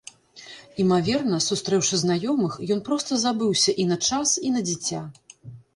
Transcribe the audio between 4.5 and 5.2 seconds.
і на дзіця.